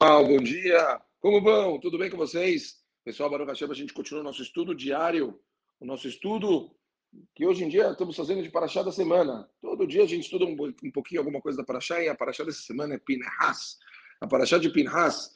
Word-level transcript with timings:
bom 0.00 0.38
dia! 0.38 1.00
Como 1.18 1.42
vão? 1.42 1.80
Tudo 1.80 1.98
bem 1.98 2.08
com 2.08 2.16
vocês? 2.16 2.76
Pessoal, 3.04 3.28
Baruch 3.28 3.48
Hashem, 3.48 3.68
a 3.68 3.74
gente 3.74 3.92
continua 3.92 4.20
o 4.20 4.24
nosso 4.24 4.42
estudo 4.42 4.72
diário, 4.72 5.40
o 5.80 5.84
nosso 5.84 6.06
estudo 6.06 6.70
que 7.34 7.44
hoje 7.44 7.64
em 7.64 7.68
dia 7.68 7.90
estamos 7.90 8.14
fazendo 8.14 8.40
de 8.40 8.48
Paraxá 8.48 8.84
da 8.84 8.92
semana. 8.92 9.50
Todo 9.60 9.88
dia 9.88 10.04
a 10.04 10.06
gente 10.06 10.22
estuda 10.22 10.44
um, 10.44 10.56
um 10.84 10.92
pouquinho 10.92 11.20
alguma 11.20 11.40
coisa 11.40 11.58
da 11.58 11.64
Paraxá 11.64 12.00
e 12.00 12.08
a 12.08 12.14
Paraxá 12.14 12.44
dessa 12.44 12.60
semana 12.60 12.94
é 12.94 12.98
Pinhas. 12.98 13.76
A 14.20 14.28
Paraxá 14.28 14.56
de 14.56 14.70
Pinhas, 14.70 15.32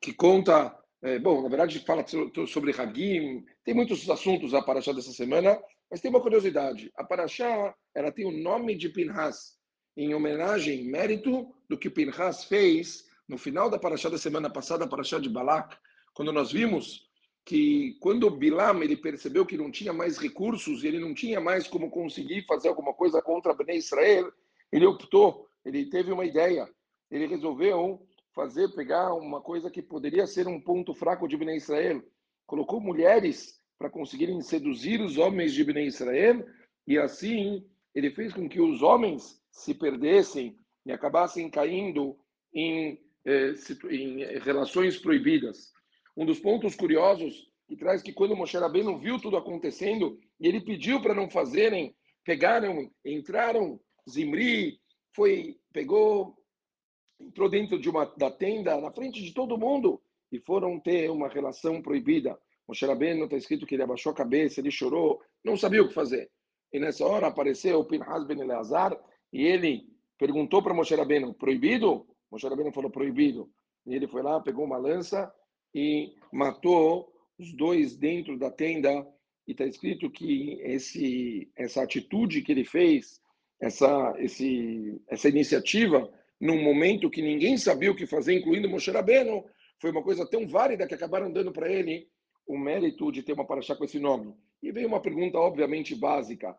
que 0.00 0.14
conta, 0.14 0.74
é, 1.02 1.18
bom, 1.18 1.42
na 1.42 1.50
verdade 1.50 1.78
fala 1.80 2.02
sobre 2.46 2.72
Hagim, 2.72 3.44
tem 3.64 3.74
muitos 3.74 4.08
assuntos 4.08 4.54
a 4.54 4.62
Paraxá 4.62 4.92
dessa 4.92 5.12
semana, 5.12 5.60
mas 5.90 6.00
tem 6.00 6.10
uma 6.10 6.22
curiosidade. 6.22 6.90
A 6.96 7.04
Paraxá, 7.04 7.74
ela 7.94 8.10
tem 8.10 8.24
o 8.24 8.32
nome 8.32 8.76
de 8.76 8.88
Pinhas, 8.88 9.58
em 9.94 10.14
homenagem, 10.14 10.84
mérito 10.84 11.54
do 11.68 11.76
que 11.76 11.90
Pinhas 11.90 12.44
fez 12.44 13.05
no 13.28 13.36
final 13.38 13.68
da 13.68 13.78
Paraxá 13.78 14.08
da 14.08 14.18
semana 14.18 14.48
passada, 14.48 14.84
a 14.84 14.88
Paraxá 14.88 15.18
de 15.18 15.28
Balak, 15.28 15.76
quando 16.14 16.32
nós 16.32 16.52
vimos 16.52 17.06
que 17.44 17.96
quando 18.00 18.28
Bilam 18.28 18.82
ele 18.82 18.96
percebeu 18.96 19.46
que 19.46 19.56
não 19.56 19.70
tinha 19.70 19.92
mais 19.92 20.18
recursos 20.18 20.82
e 20.82 20.88
ele 20.88 20.98
não 20.98 21.14
tinha 21.14 21.40
mais 21.40 21.68
como 21.68 21.90
conseguir 21.90 22.44
fazer 22.46 22.68
alguma 22.68 22.92
coisa 22.92 23.22
contra 23.22 23.54
Bnei 23.54 23.78
Israel, 23.78 24.32
ele 24.72 24.84
optou, 24.84 25.46
ele 25.64 25.88
teve 25.88 26.10
uma 26.10 26.24
ideia, 26.24 26.68
ele 27.08 27.26
resolveu 27.26 28.04
fazer, 28.34 28.74
pegar 28.74 29.14
uma 29.14 29.40
coisa 29.40 29.70
que 29.70 29.80
poderia 29.80 30.26
ser 30.26 30.48
um 30.48 30.60
ponto 30.60 30.92
fraco 30.92 31.28
de 31.28 31.36
Bnei 31.36 31.56
Israel, 31.56 32.02
colocou 32.46 32.80
mulheres 32.80 33.60
para 33.78 33.90
conseguirem 33.90 34.40
seduzir 34.40 35.00
os 35.00 35.16
homens 35.16 35.52
de 35.52 35.62
Bnei 35.62 35.86
Israel 35.86 36.44
e 36.86 36.98
assim 36.98 37.64
ele 37.94 38.10
fez 38.10 38.32
com 38.32 38.48
que 38.48 38.60
os 38.60 38.82
homens 38.82 39.40
se 39.52 39.72
perdessem 39.72 40.58
e 40.84 40.92
acabassem 40.92 41.48
caindo 41.48 42.18
em 42.52 43.00
em 43.90 44.38
relações 44.38 44.98
proibidas. 44.98 45.72
Um 46.16 46.24
dos 46.24 46.38
pontos 46.38 46.76
curiosos 46.76 47.50
que 47.66 47.76
traz 47.76 48.00
que 48.00 48.12
quando 48.12 48.36
Moshe 48.36 48.56
Rabbeinu 48.56 48.98
viu 48.98 49.20
tudo 49.20 49.36
acontecendo 49.36 50.18
e 50.38 50.46
ele 50.46 50.60
pediu 50.60 51.02
para 51.02 51.14
não 51.14 51.28
fazerem, 51.28 51.94
pegaram, 52.24 52.90
entraram, 53.04 53.80
Zimri 54.08 54.78
foi, 55.14 55.58
pegou, 55.72 56.36
entrou 57.20 57.48
dentro 57.48 57.78
de 57.78 57.90
uma 57.90 58.04
da 58.16 58.30
tenda 58.30 58.80
na 58.80 58.92
frente 58.92 59.22
de 59.22 59.34
todo 59.34 59.58
mundo 59.58 60.00
e 60.30 60.38
foram 60.38 60.78
ter 60.78 61.10
uma 61.10 61.28
relação 61.28 61.82
proibida. 61.82 62.38
Moshe 62.68 62.86
Rabbeinu 62.86 63.24
está 63.24 63.36
escrito 63.36 63.66
que 63.66 63.74
ele 63.74 63.82
abaixou 63.82 64.12
a 64.12 64.16
cabeça, 64.16 64.60
ele 64.60 64.70
chorou, 64.70 65.20
não 65.44 65.56
sabia 65.56 65.82
o 65.82 65.88
que 65.88 65.94
fazer. 65.94 66.30
E 66.72 66.78
nessa 66.78 67.04
hora 67.04 67.28
apareceu 67.28 67.80
o 67.80 67.84
Pinhas 67.84 68.24
ben 68.24 68.40
Eleazar 68.40 68.96
e 69.32 69.44
ele 69.44 69.88
perguntou 70.18 70.62
para 70.62 70.74
Moshe 70.74 70.94
Rabbeinu, 70.94 71.34
proibido? 71.34 72.06
Moshe 72.36 72.46
Rabbeinu 72.46 72.70
falou 72.70 72.90
proibido. 72.90 73.50
E 73.86 73.94
ele 73.94 74.06
foi 74.06 74.22
lá, 74.22 74.38
pegou 74.40 74.66
uma 74.66 74.76
lança 74.76 75.32
e 75.74 76.14
matou 76.30 77.10
os 77.38 77.50
dois 77.54 77.96
dentro 77.96 78.38
da 78.38 78.50
tenda. 78.50 79.06
E 79.48 79.52
está 79.52 79.64
escrito 79.64 80.10
que 80.10 80.60
esse, 80.60 81.50
essa 81.56 81.82
atitude 81.82 82.42
que 82.42 82.52
ele 82.52 82.64
fez, 82.64 83.22
essa, 83.58 84.14
esse, 84.18 85.00
essa 85.08 85.30
iniciativa, 85.30 86.12
num 86.38 86.62
momento 86.62 87.08
que 87.08 87.22
ninguém 87.22 87.56
sabia 87.56 87.90
o 87.90 87.96
que 87.96 88.06
fazer, 88.06 88.34
incluindo 88.34 88.68
Moshe 88.68 88.90
Rabbeinu, 88.90 89.42
foi 89.80 89.90
uma 89.90 90.02
coisa 90.02 90.28
tão 90.28 90.46
válida 90.46 90.86
que 90.86 90.94
acabaram 90.94 91.32
dando 91.32 91.52
para 91.52 91.72
ele 91.72 92.06
o 92.46 92.58
mérito 92.58 93.10
de 93.10 93.22
ter 93.22 93.32
uma 93.32 93.46
paraxá 93.46 93.74
com 93.74 93.84
esse 93.84 93.98
nome. 93.98 94.34
E 94.62 94.70
veio 94.70 94.88
uma 94.88 95.00
pergunta 95.00 95.38
obviamente 95.38 95.94
básica. 95.94 96.54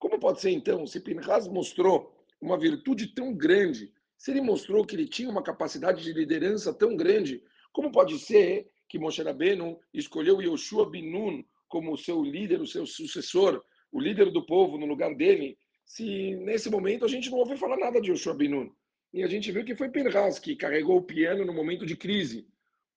Como 0.00 0.18
pode 0.18 0.40
ser 0.40 0.50
então, 0.50 0.84
se 0.84 0.98
Pinhas 1.00 1.46
mostrou 1.46 2.12
uma 2.40 2.58
virtude 2.58 3.14
tão 3.14 3.32
grande 3.32 3.92
se 4.22 4.30
ele 4.30 4.40
mostrou 4.40 4.86
que 4.86 4.94
ele 4.94 5.08
tinha 5.08 5.28
uma 5.28 5.42
capacidade 5.42 6.00
de 6.04 6.12
liderança 6.12 6.72
tão 6.72 6.94
grande, 6.94 7.42
como 7.72 7.90
pode 7.90 8.16
ser 8.20 8.68
que 8.88 8.96
Moshe 8.96 9.20
Rabbeinu 9.20 9.80
escolheu 9.92 10.40
Yoshua 10.40 10.88
Binun 10.88 11.42
como 11.66 11.98
seu 11.98 12.22
líder, 12.22 12.60
o 12.60 12.66
seu 12.66 12.86
sucessor, 12.86 13.60
o 13.90 14.00
líder 14.00 14.30
do 14.30 14.46
povo 14.46 14.78
no 14.78 14.86
lugar 14.86 15.12
dele, 15.16 15.58
se 15.84 16.36
nesse 16.36 16.70
momento 16.70 17.04
a 17.04 17.08
gente 17.08 17.32
não 17.32 17.38
ouviu 17.38 17.56
falar 17.56 17.76
nada 17.76 18.00
de 18.00 18.12
Yoshua 18.12 18.32
Binun? 18.32 18.70
E 19.12 19.24
a 19.24 19.26
gente 19.26 19.50
viu 19.50 19.64
que 19.64 19.74
foi 19.74 19.88
Pinhas 19.88 20.38
que 20.38 20.54
carregou 20.54 20.98
o 20.98 21.02
piano 21.02 21.44
no 21.44 21.52
momento 21.52 21.84
de 21.84 21.96
crise. 21.96 22.46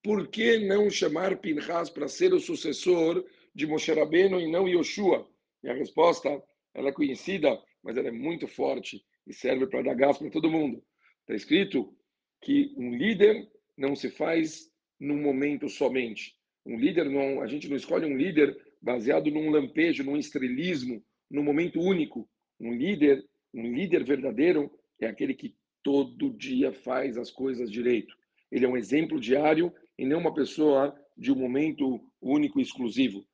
Por 0.03 0.27
que 0.27 0.59
não 0.59 0.91
chamar 0.91 1.37
Pinhas 1.37 1.89
para 1.89 2.07
ser 2.07 2.35
o 2.35 2.39
sucessor 2.39 3.25
de 3.51 3.65
Moshe 3.65 3.91
Rabbeinu 3.91 4.39
e 4.39 4.51
não 4.51 4.67
Yoshua? 4.67 5.27
E 5.63 5.69
a 5.69 5.73
resposta, 5.73 6.29
ela 6.71 6.89
é 6.89 6.93
conhecida, 6.93 7.59
mas 7.81 7.97
ela 7.97 8.09
é 8.09 8.11
muito 8.11 8.47
forte 8.47 9.03
e 9.25 9.33
serve 9.33 9.65
para 9.65 9.81
dar 9.81 9.95
gás 9.95 10.19
para 10.19 10.29
todo 10.29 10.51
mundo. 10.51 10.83
Está 11.25 11.33
escrito 11.33 11.91
que 12.39 12.71
um 12.77 12.95
líder 12.95 13.49
não 13.75 13.95
se 13.95 14.11
faz 14.11 14.69
num 14.99 15.19
momento 15.19 15.67
somente. 15.67 16.35
Um 16.63 16.77
líder 16.77 17.09
não, 17.09 17.41
a 17.41 17.47
gente 17.47 17.67
não 17.67 17.75
escolhe 17.75 18.05
um 18.05 18.15
líder 18.15 18.55
baseado 18.79 19.31
num 19.31 19.49
lampejo, 19.49 20.03
num 20.03 20.17
estrelismo, 20.17 21.03
num 21.29 21.41
momento 21.41 21.81
único. 21.81 22.29
Um 22.59 22.71
líder, 22.71 23.25
um 23.51 23.73
líder 23.73 24.03
verdadeiro 24.03 24.71
é 25.01 25.07
aquele 25.07 25.33
que 25.33 25.55
todo 25.81 26.29
dia 26.29 26.71
faz 26.71 27.17
as 27.17 27.31
coisas 27.31 27.71
direito. 27.71 28.15
Ele 28.51 28.65
é 28.65 28.69
um 28.69 28.77
exemplo 28.77 29.19
diário 29.19 29.73
e 29.97 30.05
não 30.05 30.19
uma 30.19 30.33
pessoa 30.33 30.95
de 31.17 31.31
um 31.31 31.35
momento 31.35 31.99
único 32.21 32.59
e 32.59 32.61
exclusivo. 32.61 33.25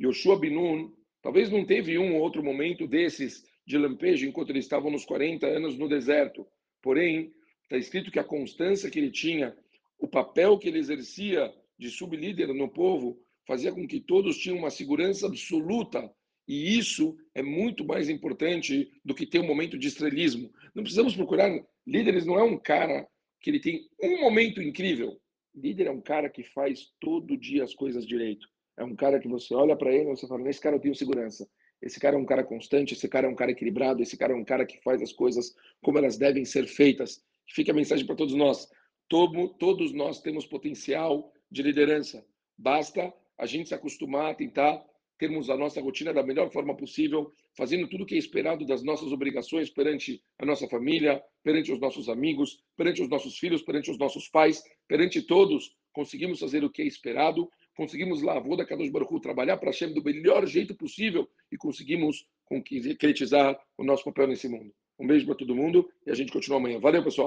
Yoshua 0.00 0.38
Binun 0.40 0.90
talvez 1.20 1.50
não 1.50 1.66
teve 1.66 1.98
um 1.98 2.14
ou 2.14 2.22
outro 2.22 2.42
momento 2.42 2.86
desses 2.86 3.44
de 3.66 3.76
lampejo 3.76 4.26
enquanto 4.26 4.48
eles 4.48 4.64
estavam 4.64 4.90
nos 4.90 5.04
40 5.04 5.46
anos 5.46 5.76
no 5.76 5.88
deserto, 5.88 6.46
Porém, 6.84 7.32
está 7.62 7.78
escrito 7.78 8.10
que 8.10 8.18
a 8.18 8.24
constância 8.24 8.90
que 8.90 8.98
ele 8.98 9.10
tinha, 9.10 9.56
o 9.98 10.06
papel 10.06 10.58
que 10.58 10.68
ele 10.68 10.78
exercia 10.78 11.50
de 11.78 11.88
sublíder 11.88 12.52
no 12.52 12.68
povo, 12.68 13.18
fazia 13.46 13.72
com 13.72 13.88
que 13.88 13.98
todos 13.98 14.36
tinham 14.36 14.58
uma 14.58 14.68
segurança 14.68 15.26
absoluta. 15.26 16.14
E 16.46 16.76
isso 16.76 17.16
é 17.34 17.42
muito 17.42 17.86
mais 17.86 18.10
importante 18.10 18.92
do 19.02 19.14
que 19.14 19.24
ter 19.24 19.38
um 19.38 19.46
momento 19.46 19.78
de 19.78 19.88
estrelismo. 19.88 20.52
Não 20.74 20.82
precisamos 20.82 21.16
procurar 21.16 21.58
líderes, 21.86 22.26
não 22.26 22.38
é 22.38 22.42
um 22.42 22.58
cara 22.58 23.08
que 23.40 23.48
ele 23.48 23.60
tem 23.60 23.88
um 24.02 24.20
momento 24.20 24.60
incrível. 24.60 25.18
Líder 25.54 25.86
é 25.86 25.90
um 25.90 26.02
cara 26.02 26.28
que 26.28 26.44
faz 26.44 26.92
todo 27.00 27.34
dia 27.34 27.64
as 27.64 27.74
coisas 27.74 28.06
direito. 28.06 28.46
É 28.76 28.84
um 28.84 28.94
cara 28.94 29.20
que 29.20 29.28
você 29.28 29.54
olha 29.54 29.76
para 29.76 29.92
ele 29.92 30.10
e 30.10 30.16
você 30.16 30.26
fala, 30.26 30.42
nesse 30.42 30.60
cara 30.60 30.76
eu 30.76 30.80
tenho 30.80 30.94
segurança. 30.94 31.48
Esse 31.80 32.00
cara 32.00 32.16
é 32.16 32.18
um 32.18 32.24
cara 32.24 32.42
constante, 32.42 32.94
esse 32.94 33.08
cara 33.08 33.26
é 33.26 33.30
um 33.30 33.34
cara 33.34 33.50
equilibrado, 33.50 34.02
esse 34.02 34.16
cara 34.16 34.32
é 34.32 34.36
um 34.36 34.44
cara 34.44 34.64
que 34.64 34.80
faz 34.82 35.02
as 35.02 35.12
coisas 35.12 35.54
como 35.82 35.98
elas 35.98 36.16
devem 36.16 36.44
ser 36.44 36.66
feitas. 36.66 37.22
Fica 37.46 37.72
a 37.72 37.74
mensagem 37.74 38.06
para 38.06 38.16
todos 38.16 38.34
nós. 38.34 38.68
Todo, 39.08 39.48
todos 39.58 39.92
nós 39.92 40.20
temos 40.20 40.46
potencial 40.46 41.30
de 41.50 41.62
liderança. 41.62 42.24
Basta 42.56 43.12
a 43.38 43.46
gente 43.46 43.68
se 43.68 43.74
acostumar 43.74 44.30
a 44.30 44.34
tentar 44.34 44.82
termos 45.18 45.48
a 45.48 45.56
nossa 45.56 45.80
rotina 45.80 46.12
da 46.12 46.22
melhor 46.22 46.50
forma 46.50 46.76
possível, 46.76 47.32
fazendo 47.56 47.88
tudo 47.88 48.02
o 48.04 48.06
que 48.06 48.14
é 48.14 48.18
esperado 48.18 48.66
das 48.66 48.82
nossas 48.82 49.12
obrigações 49.12 49.70
perante 49.70 50.22
a 50.38 50.46
nossa 50.46 50.66
família, 50.68 51.22
perante 51.42 51.72
os 51.72 51.78
nossos 51.78 52.08
amigos, 52.08 52.58
perante 52.76 53.02
os 53.02 53.08
nossos 53.08 53.38
filhos, 53.38 53.62
perante 53.62 53.90
os 53.90 53.98
nossos 53.98 54.28
pais, 54.28 54.62
perante 54.88 55.22
todos, 55.22 55.76
conseguimos 55.92 56.40
fazer 56.40 56.64
o 56.64 56.70
que 56.70 56.82
é 56.82 56.86
esperado 56.86 57.48
conseguimos 57.74 58.22
lá, 58.22 58.38
vou 58.38 58.56
da 58.56 58.64
Kadosh 58.64 58.90
Baruch 58.90 59.20
trabalhar 59.20 59.56
para 59.56 59.70
Hashem 59.70 59.92
do 59.92 60.02
melhor 60.02 60.46
jeito 60.46 60.74
possível 60.74 61.28
e 61.50 61.56
conseguimos 61.56 62.26
concretizar 62.44 63.58
o 63.76 63.84
nosso 63.84 64.04
papel 64.04 64.28
nesse 64.28 64.48
mundo. 64.48 64.72
Um 64.98 65.06
beijo 65.06 65.26
para 65.26 65.34
todo 65.34 65.54
mundo 65.54 65.88
e 66.06 66.10
a 66.10 66.14
gente 66.14 66.32
continua 66.32 66.58
amanhã. 66.58 66.78
Valeu, 66.78 67.02
pessoal! 67.02 67.22